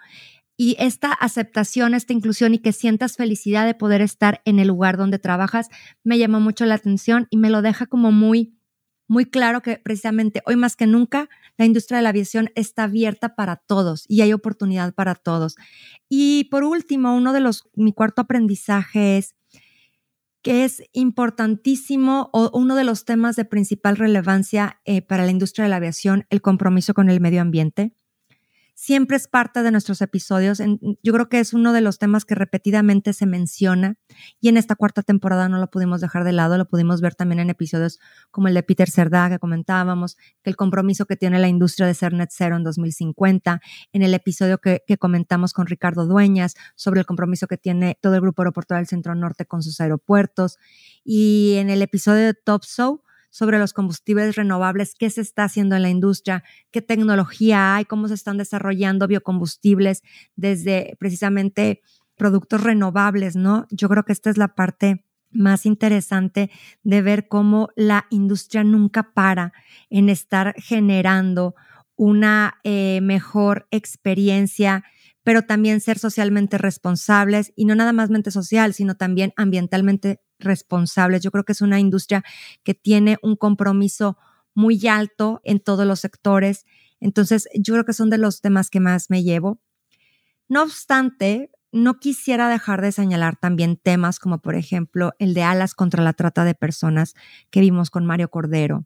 Y 0.57 0.75
esta 0.79 1.13
aceptación, 1.13 1.93
esta 1.93 2.13
inclusión 2.13 2.53
y 2.53 2.59
que 2.59 2.73
sientas 2.73 3.15
felicidad 3.15 3.65
de 3.65 3.73
poder 3.73 4.01
estar 4.01 4.41
en 4.45 4.59
el 4.59 4.67
lugar 4.67 4.97
donde 4.97 5.17
trabajas, 5.17 5.69
me 6.03 6.17
llamó 6.17 6.39
mucho 6.39 6.65
la 6.65 6.75
atención 6.75 7.27
y 7.29 7.37
me 7.37 7.49
lo 7.49 7.61
deja 7.61 7.85
como 7.85 8.11
muy, 8.11 8.53
muy 9.07 9.25
claro 9.25 9.61
que 9.61 9.77
precisamente 9.77 10.41
hoy 10.45 10.55
más 10.55 10.75
que 10.75 10.87
nunca 10.87 11.29
la 11.57 11.65
industria 11.65 11.97
de 11.97 12.03
la 12.03 12.09
aviación 12.09 12.49
está 12.55 12.83
abierta 12.83 13.35
para 13.35 13.55
todos 13.55 14.05
y 14.07 14.21
hay 14.21 14.33
oportunidad 14.33 14.93
para 14.93 15.15
todos. 15.15 15.55
Y 16.09 16.45
por 16.45 16.63
último, 16.63 17.15
uno 17.15 17.33
de 17.33 17.39
los, 17.39 17.67
mi 17.75 17.93
cuarto 17.93 18.21
aprendizaje 18.21 19.17
es 19.17 19.35
que 20.41 20.63
es 20.63 20.83
importantísimo 20.91 22.29
o 22.33 22.49
uno 22.53 22.75
de 22.75 22.83
los 22.83 23.05
temas 23.05 23.35
de 23.35 23.45
principal 23.45 23.97
relevancia 23.97 24.81
eh, 24.85 25.01
para 25.01 25.25
la 25.25 25.31
industria 25.31 25.63
de 25.63 25.69
la 25.69 25.75
aviación, 25.77 26.25
el 26.29 26.41
compromiso 26.41 26.93
con 26.93 27.09
el 27.09 27.21
medio 27.21 27.41
ambiente. 27.41 27.93
Siempre 28.81 29.15
es 29.15 29.27
parte 29.27 29.61
de 29.61 29.69
nuestros 29.69 30.01
episodios. 30.01 30.59
yo 31.03 31.13
creo 31.13 31.29
que 31.29 31.39
es 31.39 31.53
uno 31.53 31.71
de 31.71 31.81
los 31.81 31.99
temas 31.99 32.25
que 32.25 32.33
repetidamente 32.33 33.13
se 33.13 33.27
menciona 33.27 33.99
y 34.39 34.49
en 34.49 34.57
esta 34.57 34.73
cuarta 34.75 35.03
temporada 35.03 35.47
no 35.49 35.59
lo 35.59 35.69
pudimos 35.69 36.01
dejar 36.01 36.23
de 36.23 36.31
lado, 36.31 36.57
lo 36.57 36.65
pudimos 36.65 36.99
ver 36.99 37.13
también 37.13 37.39
en 37.39 37.51
episodios 37.51 37.99
como 38.31 38.47
el 38.47 38.55
de 38.55 38.63
Peter 38.63 38.89
Cerdá 38.89 39.29
que 39.29 39.37
comentábamos, 39.37 40.17
que 40.41 40.49
el 40.49 40.55
compromiso 40.55 41.05
que 41.05 41.15
tiene 41.15 41.37
la 41.37 41.47
industria 41.47 41.85
de 41.85 41.93
ser 41.93 42.13
net 42.13 42.29
cero 42.31 42.55
en 42.55 42.63
2050, 42.63 43.61
en 43.93 44.01
el 44.01 44.15
episodio 44.15 44.57
que, 44.57 44.81
que 44.87 44.97
comentamos 44.97 45.53
con 45.53 45.67
Ricardo 45.67 46.07
Dueñas 46.07 46.55
sobre 46.75 47.01
el 47.01 47.05
compromiso 47.05 47.45
que 47.45 47.57
tiene 47.57 47.99
todo 48.01 48.15
el 48.15 48.21
grupo 48.21 48.41
aeroportuario 48.41 48.81
del 48.81 48.87
Centro 48.87 49.13
Norte 49.13 49.45
con 49.45 49.61
sus 49.61 49.79
aeropuertos 49.79 50.57
y 51.03 51.53
en 51.57 51.69
el 51.69 51.83
episodio 51.83 52.25
de 52.25 52.33
Top 52.33 52.63
Show 52.65 53.03
sobre 53.31 53.57
los 53.57 53.73
combustibles 53.73 54.35
renovables, 54.35 54.93
qué 54.93 55.09
se 55.09 55.21
está 55.21 55.45
haciendo 55.45 55.75
en 55.75 55.81
la 55.81 55.89
industria, 55.89 56.43
qué 56.69 56.83
tecnología 56.83 57.75
hay, 57.75 57.85
cómo 57.85 58.07
se 58.07 58.13
están 58.13 58.37
desarrollando 58.37 59.07
biocombustibles 59.07 60.03
desde 60.35 60.95
precisamente 60.99 61.81
productos 62.15 62.61
renovables, 62.61 63.35
¿no? 63.35 63.65
Yo 63.71 63.89
creo 63.89 64.03
que 64.03 64.13
esta 64.13 64.29
es 64.29 64.37
la 64.37 64.49
parte 64.53 65.05
más 65.31 65.65
interesante 65.65 66.51
de 66.83 67.01
ver 67.01 67.27
cómo 67.27 67.69
la 67.75 68.05
industria 68.09 68.63
nunca 68.63 69.13
para 69.13 69.53
en 69.89 70.09
estar 70.09 70.53
generando 70.57 71.55
una 71.95 72.59
eh, 72.63 72.99
mejor 73.01 73.67
experiencia, 73.71 74.83
pero 75.23 75.43
también 75.43 75.81
ser 75.81 75.99
socialmente 75.99 76.57
responsables 76.57 77.53
y 77.55 77.65
no 77.65 77.75
nada 77.75 77.93
más 77.93 78.09
mente 78.09 78.31
social, 78.31 78.73
sino 78.73 78.95
también 78.95 79.33
ambientalmente 79.37 80.19
responsables. 80.43 81.21
Yo 81.21 81.31
creo 81.31 81.43
que 81.43 81.53
es 81.53 81.61
una 81.61 81.79
industria 81.79 82.23
que 82.63 82.73
tiene 82.73 83.17
un 83.21 83.35
compromiso 83.35 84.17
muy 84.53 84.85
alto 84.87 85.41
en 85.43 85.59
todos 85.59 85.85
los 85.85 85.99
sectores. 85.99 86.65
Entonces, 86.99 87.47
yo 87.55 87.73
creo 87.73 87.85
que 87.85 87.93
son 87.93 88.09
de 88.09 88.17
los 88.17 88.41
temas 88.41 88.69
que 88.69 88.79
más 88.79 89.09
me 89.09 89.23
llevo. 89.23 89.59
No 90.49 90.63
obstante, 90.63 91.51
no 91.71 91.99
quisiera 91.99 92.49
dejar 92.49 92.81
de 92.81 92.91
señalar 92.91 93.37
también 93.37 93.77
temas 93.77 94.19
como, 94.19 94.39
por 94.39 94.55
ejemplo, 94.55 95.13
el 95.19 95.33
de 95.33 95.43
alas 95.43 95.73
contra 95.73 96.03
la 96.03 96.13
trata 96.13 96.43
de 96.43 96.55
personas 96.55 97.13
que 97.49 97.61
vimos 97.61 97.89
con 97.89 98.05
Mario 98.05 98.29
Cordero. 98.29 98.85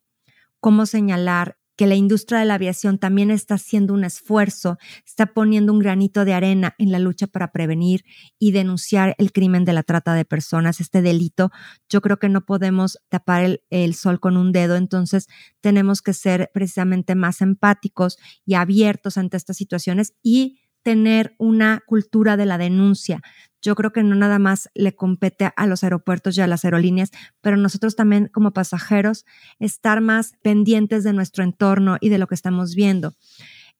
Cómo 0.59 0.85
señalar 0.85 1.57
que 1.75 1.88
la 1.88 1.96
industria 1.96 2.39
de 2.39 2.46
la 2.46 2.55
aviación 2.55 2.98
también 2.98 3.32
está 3.32 3.55
haciendo 3.55 3.94
un 3.94 4.03
esfuerzo, 4.03 4.77
está 5.05 5.27
poniendo 5.27 5.74
un 5.74 5.79
granito 5.79 6.25
de 6.25 6.34
arena 6.34 6.75
en 6.77 6.91
la 6.91 7.00
lucha 7.00 7.27
para 7.27 7.51
prevenir 7.51 8.05
y 8.39 8.51
denunciar 8.51 9.15
el 9.17 9.32
crimen 9.32 9.65
de 9.65 9.74
la 9.74 9.84
trata 9.84 10.13
de 10.13 10.25
personas, 10.25 10.79
este 10.79 11.01
delito. 11.01 11.51
Yo 11.89 12.01
creo 12.01 12.17
que 12.17 12.29
no 12.29 12.46
podemos 12.46 13.00
tapar 13.10 13.44
el, 13.44 13.62
el 13.70 13.96
sol 13.96 14.20
con 14.20 14.38
un 14.38 14.51
dedo, 14.51 14.75
entonces 14.75 15.27
tenemos 15.62 16.01
que 16.01 16.13
ser 16.13 16.51
precisamente 16.53 17.15
más 17.15 17.41
empáticos 17.41 18.17
y 18.46 18.53
abiertos 18.53 19.17
ante 19.17 19.38
estas 19.38 19.58
situaciones 19.58 20.13
y 20.22 20.60
tener 20.85 21.33
una 21.39 21.81
cultura 21.87 22.37
de 22.37 22.45
la 22.45 22.59
denuncia. 22.59 23.23
Yo 23.59 23.73
creo 23.73 23.91
que 23.91 24.03
no 24.03 24.13
nada 24.13 24.37
más 24.37 24.69
le 24.75 24.95
compete 24.95 25.49
a 25.55 25.65
los 25.65 25.83
aeropuertos 25.83 26.37
y 26.37 26.41
a 26.41 26.47
las 26.47 26.63
aerolíneas, 26.63 27.09
pero 27.41 27.57
nosotros 27.57 27.95
también 27.95 28.29
como 28.31 28.51
pasajeros 28.51 29.25
estar 29.57 29.99
más 29.99 30.33
pendientes 30.43 31.03
de 31.03 31.11
nuestro 31.11 31.43
entorno 31.43 31.97
y 31.99 32.09
de 32.09 32.19
lo 32.19 32.27
que 32.27 32.35
estamos 32.35 32.75
viendo. 32.75 33.15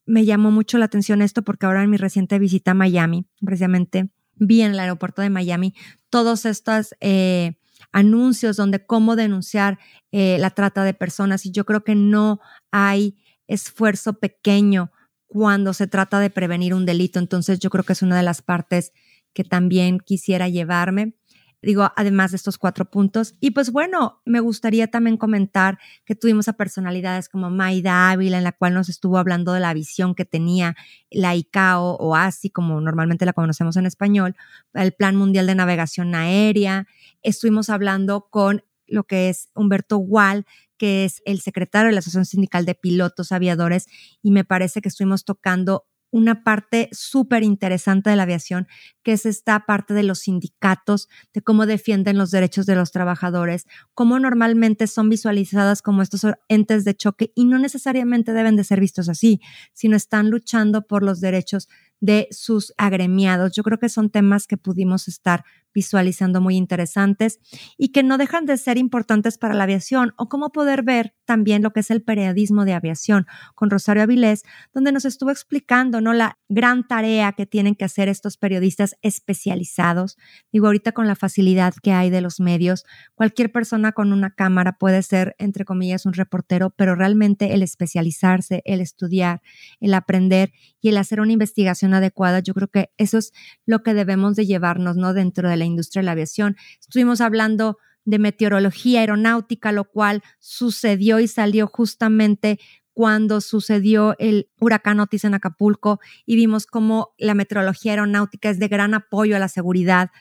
Me 0.08 0.26
llamó 0.26 0.50
mucho 0.50 0.80
la 0.80 0.86
atención 0.86 1.22
esto 1.22 1.44
porque 1.44 1.68
ahora 1.68 1.84
en 1.84 1.92
mi 1.92 1.98
reciente 1.98 2.40
visita 2.40 2.72
a 2.72 2.74
Miami, 2.74 3.28
precisamente 3.46 4.10
vi 4.34 4.64
en 4.64 4.72
el 4.72 4.80
aeropuerto 4.80 5.22
de 5.22 5.30
Miami 5.30 5.76
todos 6.10 6.46
estos 6.48 6.96
eh, 7.02 7.54
anuncios 7.92 8.58
donde 8.58 8.84
cómo 8.84 9.16
denunciar 9.16 9.78
eh, 10.12 10.38
la 10.40 10.50
trata 10.50 10.84
de 10.84 10.96
personas 10.96 11.46
y 11.46 11.52
yo 11.52 11.66
creo 11.66 11.84
que 11.84 11.94
no 11.94 12.40
hay 12.72 13.16
esfuerzo 13.48 14.14
pequeño 14.14 14.92
cuando 15.36 15.74
se 15.74 15.86
trata 15.86 16.22
de 16.22 16.30
prevenir 16.30 16.74
un 16.74 16.86
delito. 16.86 17.20
Entonces 17.20 17.60
yo 17.60 17.70
creo 17.70 17.84
que 17.84 17.92
es 17.92 18.02
una 18.02 18.16
de 18.16 18.24
las 18.24 18.42
partes 18.42 18.94
que 19.34 19.44
también 19.44 20.00
quisiera 20.00 20.48
llevarme. 20.48 21.18
Digo, 21.62 21.92
además 21.98 22.32
de 22.32 22.38
estos 22.38 22.58
cuatro 22.58 22.86
puntos. 22.86 23.36
Y 23.42 23.52
pues 23.52 23.70
bueno, 23.74 24.22
me 24.24 24.40
gustaría 24.40 24.88
también 24.88 25.18
comentar 25.18 25.78
que 26.06 26.16
tuvimos 26.16 26.48
a 26.48 26.54
personalidades 26.54 27.28
como 27.28 27.50
Maida 27.50 28.12
Ávila, 28.12 28.38
en 28.38 28.46
la 28.46 28.54
cual 28.54 28.76
nos 28.76 28.88
estuvo 28.88 29.18
hablando 29.18 29.52
de 29.52 29.60
la 29.60 29.74
visión 29.74 30.16
que 30.16 30.24
tenía 30.24 30.78
la 31.12 31.36
ICAO 31.36 31.98
o 31.98 32.16
ASI, 32.16 32.50
como 32.50 32.80
normalmente 32.80 33.26
la 33.26 33.34
conocemos 33.34 33.76
en 33.76 33.88
español, 33.88 34.38
el 34.74 34.94
Plan 34.94 35.18
Mundial 35.18 35.48
de 35.48 35.56
Navegación 35.56 36.16
Aérea. 36.16 36.88
Estuvimos 37.24 37.70
hablando 37.70 38.28
con 38.30 38.64
lo 38.88 39.04
que 39.04 39.28
es 39.28 39.50
Humberto 39.54 39.98
Wall, 39.98 40.46
que 40.78 41.06
es 41.06 41.22
el 41.26 41.42
secretario 41.42 41.88
de 41.88 41.94
la 41.94 42.00
Asociación 42.00 42.26
Sindical 42.26 42.66
de 42.66 42.76
Pilotos 42.76 43.32
Aviadores, 43.32 43.88
y 44.22 44.32
me 44.32 44.44
parece 44.44 44.82
que 44.82 44.90
estuvimos 44.90 45.26
tocando 45.26 45.86
una 46.16 46.46
parte 46.46 46.88
súper 46.94 47.44
interesante 47.44 48.10
de 48.10 48.16
la 48.16 48.24
aviación, 48.24 48.68
que 49.04 49.12
es 49.12 49.26
esta 49.26 49.66
parte 49.66 49.94
de 49.94 50.04
los 50.04 50.20
sindicatos, 50.20 51.10
de 51.34 51.42
cómo 51.42 51.66
defienden 51.66 52.18
los 52.18 52.32
derechos 52.32 52.66
de 52.66 52.76
los 52.76 52.94
trabajadores, 52.94 53.66
cómo 53.94 54.18
normalmente 54.18 54.88
son 54.88 55.10
visualizadas 55.10 55.82
como 55.82 56.02
estos 56.02 56.26
entes 56.48 56.86
de 56.86 56.96
choque 56.96 57.34
y 57.36 57.44
no 57.44 57.60
necesariamente 57.60 58.32
deben 58.32 58.56
de 58.56 58.64
ser 58.64 58.80
vistos 58.80 59.10
así, 59.10 59.42
sino 59.74 59.98
están 59.98 60.30
luchando 60.30 60.88
por 60.88 61.04
los 61.04 61.20
derechos 61.20 61.68
de 62.06 62.28
sus 62.30 62.72
agremiados. 62.78 63.52
Yo 63.54 63.64
creo 63.64 63.80
que 63.80 63.90
son 63.90 64.12
temas 64.12 64.46
que 64.46 64.58
pudimos 64.58 65.08
estar 65.08 65.44
visualizando 65.74 66.40
muy 66.40 66.56
interesantes 66.56 67.40
y 67.78 67.90
que 67.90 68.02
no 68.02 68.18
dejan 68.18 68.46
de 68.46 68.58
ser 68.58 68.78
importantes 68.78 69.38
para 69.38 69.54
la 69.54 69.66
aviación 69.66 70.14
o 70.18 70.30
cómo 70.30 70.52
poder 70.52 70.84
ver 70.84 71.14
también 71.26 71.62
lo 71.64 71.72
que 71.72 71.82
es 71.82 71.92
el 71.92 72.02
periodismo 72.02 72.64
de 72.64 72.74
aviación 72.74 73.26
con 73.56 73.70
Rosario 73.70 74.04
Avilés, 74.04 74.44
donde 74.74 74.94
nos 74.94 75.04
estuvo 75.04 75.32
explicando 75.32 76.00
¿no? 76.00 76.14
la 76.14 76.38
gran 76.48 76.88
tarea 76.88 77.34
que 77.34 77.46
tienen 77.46 77.76
que 77.76 77.84
hacer 77.84 78.08
estos 78.08 78.38
periodistas 78.38 78.96
especializados. 79.02 80.18
Digo, 80.54 80.68
ahorita 80.68 80.94
con 80.94 81.08
la 81.08 81.16
facilidad 81.16 81.74
que 81.84 81.92
hay 81.92 82.10
de 82.10 82.22
los 82.22 82.40
medios, 82.40 82.86
cualquier 83.16 83.52
persona 83.52 83.92
con 83.92 84.14
una 84.14 84.30
cámara 84.30 84.78
puede 84.78 85.02
ser, 85.04 85.36
entre 85.40 85.66
comillas, 85.66 86.06
un 86.06 86.14
reportero, 86.14 86.70
pero 86.70 86.96
realmente 86.96 87.54
el 87.54 87.64
especializarse, 87.64 88.62
el 88.66 88.80
estudiar, 88.80 89.42
el 89.82 89.94
aprender 89.94 90.54
y 90.80 90.90
el 90.90 90.98
hacer 90.98 91.20
una 91.20 91.34
investigación 91.34 91.95
adecuada, 91.96 92.40
yo 92.40 92.54
creo 92.54 92.68
que 92.68 92.92
eso 92.98 93.18
es 93.18 93.34
lo 93.66 93.84
que 93.84 93.94
debemos 93.94 94.36
de 94.36 94.46
llevarnos, 94.46 94.96
¿no? 94.96 95.14
Dentro 95.14 95.50
de 95.50 95.58
la 95.58 95.66
industria 95.66 96.02
de 96.02 96.06
la 96.06 96.12
aviación. 96.12 96.56
Estuvimos 96.80 97.22
hablando 97.22 97.78
de 98.06 98.20
meteorología 98.20 99.00
aeronáutica, 99.02 99.72
lo 99.72 99.86
cual 99.86 100.22
sucedió 100.40 101.20
y 101.20 101.28
salió 101.28 101.68
justamente 101.68 102.60
cuando 102.94 103.42
sucedió 103.42 104.16
el 104.20 104.50
huracán 104.60 105.02
Otis 105.02 105.26
en 105.26 105.34
Acapulco 105.34 106.00
y 106.26 106.36
vimos 106.36 106.66
cómo 106.66 107.14
la 107.18 107.34
meteorología 107.34 107.92
aeronáutica 107.92 108.50
es 108.50 108.58
de 108.58 108.70
gran 108.70 108.94
apoyo 108.94 109.36
a 109.36 109.40
la 109.40 109.50
seguridad 109.50 110.12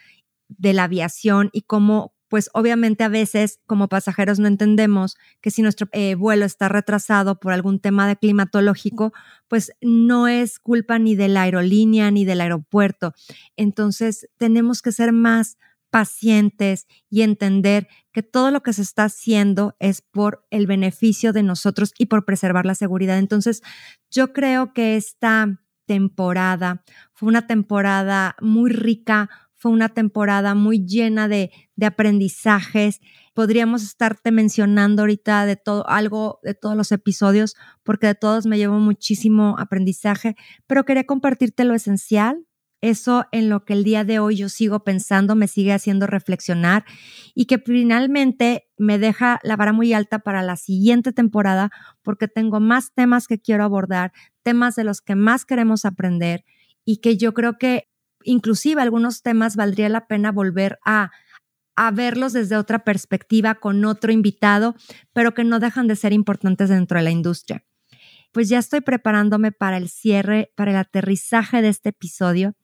de 0.48 0.72
la 0.72 0.84
aviación 0.84 1.50
y 1.52 1.62
cómo 1.62 2.13
pues 2.28 2.50
obviamente 2.52 3.04
a 3.04 3.08
veces 3.08 3.60
como 3.66 3.88
pasajeros 3.88 4.38
no 4.38 4.48
entendemos 4.48 5.16
que 5.40 5.50
si 5.50 5.62
nuestro 5.62 5.88
eh, 5.92 6.14
vuelo 6.14 6.44
está 6.44 6.68
retrasado 6.68 7.38
por 7.38 7.52
algún 7.52 7.80
tema 7.80 8.08
de 8.08 8.16
climatológico, 8.16 9.12
pues 9.48 9.72
no 9.80 10.28
es 10.28 10.58
culpa 10.58 10.98
ni 10.98 11.14
de 11.14 11.28
la 11.28 11.42
aerolínea 11.42 12.10
ni 12.10 12.24
del 12.24 12.40
aeropuerto. 12.40 13.12
Entonces 13.56 14.28
tenemos 14.36 14.82
que 14.82 14.92
ser 14.92 15.12
más 15.12 15.58
pacientes 15.94 16.88
y 17.08 17.22
entender 17.22 17.86
que 18.10 18.24
todo 18.24 18.50
lo 18.50 18.64
que 18.64 18.72
se 18.72 18.82
está 18.82 19.04
haciendo 19.04 19.76
es 19.78 20.02
por 20.02 20.44
el 20.50 20.66
beneficio 20.66 21.32
de 21.32 21.44
nosotros 21.44 21.92
y 21.96 22.06
por 22.06 22.24
preservar 22.24 22.66
la 22.66 22.74
seguridad. 22.74 23.16
Entonces, 23.18 23.62
yo 24.10 24.32
creo 24.32 24.72
que 24.72 24.96
esta 24.96 25.60
temporada 25.86 26.82
fue 27.12 27.28
una 27.28 27.46
temporada 27.46 28.34
muy 28.40 28.72
rica, 28.72 29.30
fue 29.64 29.72
una 29.72 29.88
temporada 29.88 30.54
muy 30.54 30.84
llena 30.84 31.26
de, 31.26 31.50
de 31.74 31.86
aprendizajes. 31.86 33.00
Podríamos 33.32 33.82
estarte 33.82 34.30
mencionando 34.30 35.00
ahorita 35.00 35.46
de 35.46 35.56
todo, 35.56 35.88
algo 35.88 36.38
de 36.42 36.52
todos 36.52 36.76
los 36.76 36.92
episodios, 36.92 37.56
porque 37.82 38.08
de 38.08 38.14
todos 38.14 38.44
me 38.44 38.58
llevo 38.58 38.78
muchísimo 38.78 39.56
aprendizaje, 39.58 40.36
pero 40.66 40.84
quería 40.84 41.04
compartirte 41.04 41.64
lo 41.64 41.72
esencial, 41.72 42.44
eso 42.82 43.24
en 43.32 43.48
lo 43.48 43.64
que 43.64 43.72
el 43.72 43.84
día 43.84 44.04
de 44.04 44.18
hoy 44.18 44.36
yo 44.36 44.50
sigo 44.50 44.84
pensando, 44.84 45.34
me 45.34 45.48
sigue 45.48 45.72
haciendo 45.72 46.06
reflexionar 46.06 46.84
y 47.34 47.46
que 47.46 47.56
finalmente 47.56 48.68
me 48.76 48.98
deja 48.98 49.40
la 49.44 49.56
vara 49.56 49.72
muy 49.72 49.94
alta 49.94 50.18
para 50.18 50.42
la 50.42 50.56
siguiente 50.56 51.14
temporada 51.14 51.70
porque 52.02 52.28
tengo 52.28 52.60
más 52.60 52.92
temas 52.92 53.28
que 53.28 53.40
quiero 53.40 53.64
abordar, 53.64 54.12
temas 54.42 54.76
de 54.76 54.84
los 54.84 55.00
que 55.00 55.14
más 55.14 55.46
queremos 55.46 55.86
aprender 55.86 56.44
y 56.84 56.98
que 56.98 57.16
yo 57.16 57.32
creo 57.32 57.56
que 57.56 57.88
inclusive 58.24 58.82
algunos 58.82 59.22
temas 59.22 59.56
valdría 59.56 59.88
la 59.88 60.06
pena 60.06 60.32
volver 60.32 60.78
a, 60.84 61.12
a 61.76 61.90
verlos 61.90 62.32
desde 62.32 62.56
otra 62.56 62.84
perspectiva 62.84 63.56
con 63.56 63.84
otro 63.84 64.12
invitado, 64.12 64.74
pero 65.12 65.34
que 65.34 65.44
no 65.44 65.60
dejan 65.60 65.86
de 65.86 65.96
ser 65.96 66.12
importantes 66.12 66.68
dentro 66.68 66.98
de 66.98 67.04
la 67.04 67.10
industria. 67.10 67.64
Pues 68.32 68.48
ya 68.48 68.58
estoy 68.58 68.80
preparándome 68.80 69.52
para 69.52 69.76
el 69.76 69.88
cierre, 69.88 70.52
para 70.56 70.72
el 70.72 70.76
aterrizaje 70.76 71.62
de 71.62 71.68
este 71.68 71.90
episodio, 71.90 72.54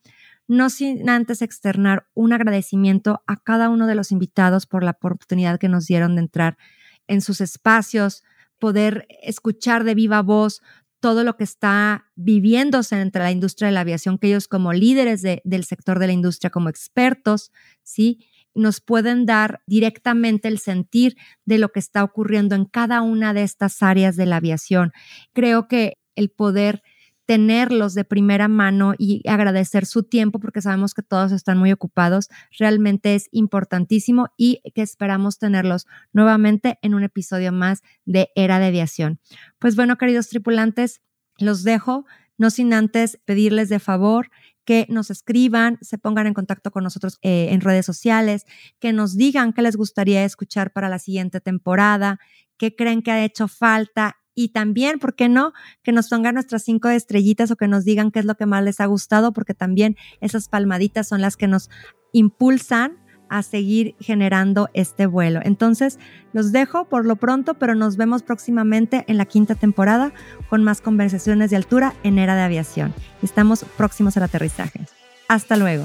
no 0.48 0.68
sin 0.68 1.08
antes 1.08 1.42
externar 1.42 2.08
un 2.12 2.32
agradecimiento 2.32 3.22
a 3.28 3.36
cada 3.36 3.68
uno 3.68 3.86
de 3.86 3.94
los 3.94 4.10
invitados 4.10 4.66
por 4.66 4.82
la 4.82 4.90
oportunidad 4.90 5.60
que 5.60 5.68
nos 5.68 5.86
dieron 5.86 6.16
de 6.16 6.22
entrar 6.22 6.58
en 7.06 7.20
sus 7.20 7.40
espacios, 7.40 8.24
poder 8.58 9.06
escuchar 9.22 9.84
de 9.84 9.94
viva 9.94 10.22
voz 10.22 10.60
todo 11.00 11.24
lo 11.24 11.36
que 11.36 11.44
está 11.44 12.06
viviéndose 12.14 13.00
entre 13.00 13.22
la 13.22 13.32
industria 13.32 13.68
de 13.68 13.72
la 13.72 13.80
aviación, 13.80 14.18
que 14.18 14.28
ellos 14.28 14.48
como 14.48 14.72
líderes 14.72 15.22
del 15.22 15.64
sector 15.64 15.98
de 15.98 16.06
la 16.06 16.12
industria, 16.12 16.50
como 16.50 16.68
expertos, 16.68 17.52
¿sí? 17.82 18.26
nos 18.54 18.80
pueden 18.80 19.26
dar 19.26 19.62
directamente 19.66 20.48
el 20.48 20.58
sentir 20.58 21.16
de 21.44 21.58
lo 21.58 21.70
que 21.70 21.80
está 21.80 22.04
ocurriendo 22.04 22.54
en 22.54 22.64
cada 22.64 23.00
una 23.02 23.32
de 23.32 23.42
estas 23.42 23.82
áreas 23.82 24.16
de 24.16 24.26
la 24.26 24.36
aviación. 24.36 24.92
Creo 25.32 25.68
que 25.68 25.98
el 26.16 26.30
poder 26.30 26.82
tenerlos 27.30 27.94
de 27.94 28.02
primera 28.02 28.48
mano 28.48 28.94
y 28.98 29.22
agradecer 29.28 29.86
su 29.86 30.02
tiempo 30.02 30.40
porque 30.40 30.60
sabemos 30.60 30.94
que 30.94 31.02
todos 31.04 31.30
están 31.30 31.58
muy 31.58 31.70
ocupados, 31.70 32.28
realmente 32.58 33.14
es 33.14 33.28
importantísimo 33.30 34.30
y 34.36 34.60
que 34.74 34.82
esperamos 34.82 35.38
tenerlos 35.38 35.86
nuevamente 36.12 36.80
en 36.82 36.92
un 36.92 37.04
episodio 37.04 37.52
más 37.52 37.82
de 38.04 38.30
Era 38.34 38.58
de 38.58 38.66
Aviación. 38.66 39.20
Pues 39.60 39.76
bueno, 39.76 39.96
queridos 39.96 40.28
tripulantes, 40.28 41.02
los 41.38 41.62
dejo, 41.62 42.04
no 42.36 42.50
sin 42.50 42.74
antes 42.74 43.20
pedirles 43.26 43.68
de 43.68 43.78
favor 43.78 44.32
que 44.64 44.86
nos 44.88 45.12
escriban, 45.12 45.78
se 45.82 45.98
pongan 45.98 46.26
en 46.26 46.34
contacto 46.34 46.72
con 46.72 46.82
nosotros 46.82 47.20
eh, 47.22 47.50
en 47.52 47.60
redes 47.60 47.86
sociales, 47.86 48.44
que 48.80 48.92
nos 48.92 49.16
digan 49.16 49.52
qué 49.52 49.62
les 49.62 49.76
gustaría 49.76 50.24
escuchar 50.24 50.72
para 50.72 50.88
la 50.88 50.98
siguiente 50.98 51.40
temporada, 51.40 52.18
qué 52.56 52.74
creen 52.74 53.02
que 53.02 53.12
ha 53.12 53.24
hecho 53.24 53.46
falta 53.46 54.16
y 54.40 54.48
también, 54.48 54.98
¿por 54.98 55.14
qué 55.14 55.28
no? 55.28 55.52
Que 55.82 55.92
nos 55.92 56.08
pongan 56.08 56.34
nuestras 56.34 56.64
cinco 56.64 56.88
estrellitas 56.88 57.50
o 57.50 57.56
que 57.56 57.68
nos 57.68 57.84
digan 57.84 58.10
qué 58.10 58.20
es 58.20 58.24
lo 58.24 58.36
que 58.36 58.46
más 58.46 58.64
les 58.64 58.80
ha 58.80 58.86
gustado, 58.86 59.32
porque 59.32 59.52
también 59.52 59.96
esas 60.22 60.48
palmaditas 60.48 61.06
son 61.06 61.20
las 61.20 61.36
que 61.36 61.46
nos 61.46 61.68
impulsan 62.12 62.96
a 63.28 63.42
seguir 63.42 63.94
generando 64.00 64.70
este 64.72 65.04
vuelo. 65.04 65.40
Entonces, 65.44 65.98
los 66.32 66.52
dejo 66.52 66.88
por 66.88 67.04
lo 67.04 67.16
pronto, 67.16 67.52
pero 67.54 67.74
nos 67.74 67.98
vemos 67.98 68.22
próximamente 68.22 69.04
en 69.08 69.18
la 69.18 69.26
quinta 69.26 69.54
temporada 69.54 70.14
con 70.48 70.64
más 70.64 70.80
conversaciones 70.80 71.50
de 71.50 71.56
altura 71.56 71.92
en 72.02 72.18
Era 72.18 72.34
de 72.34 72.42
Aviación. 72.42 72.94
Estamos 73.22 73.64
próximos 73.76 74.16
al 74.16 74.22
aterrizaje. 74.22 74.80
Hasta 75.28 75.56
luego. 75.56 75.84